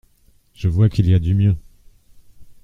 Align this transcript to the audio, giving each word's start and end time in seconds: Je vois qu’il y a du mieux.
Je 0.55 0.67
vois 0.67 0.89
qu’il 0.89 1.07
y 1.07 1.13
a 1.13 1.19
du 1.19 1.35
mieux. 1.35 1.55